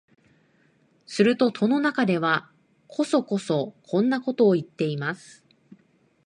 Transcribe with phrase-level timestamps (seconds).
[1.05, 2.49] すると戸の中では、
[2.87, 5.43] こそこそこんなことを言っています